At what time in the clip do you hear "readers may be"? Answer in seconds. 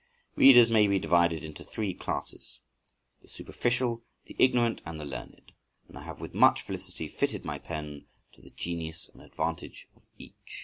0.35-0.97